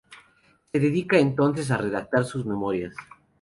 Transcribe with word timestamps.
Se 0.71 0.79
dedica 0.79 1.19
entonces 1.19 1.69
a 1.69 1.77
redactar 1.77 2.25
sus 2.25 2.43
Memorias. 2.43 2.95